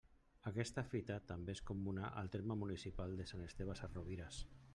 Aquesta 0.51 0.83
fita 0.93 1.17
també 1.31 1.55
és 1.57 1.61
comuna 1.71 2.09
al 2.23 2.33
terme 2.37 2.59
municipal 2.63 3.15
de 3.21 3.29
Sant 3.35 3.45
Esteve 3.51 3.79
Sesrovires. 3.83 4.43